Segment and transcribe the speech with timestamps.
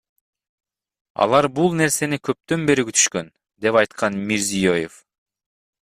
[1.25, 3.31] Алар бул нерсени көптөн бери күтүшкөн,—
[3.67, 4.99] деп айткан Мирзиёев.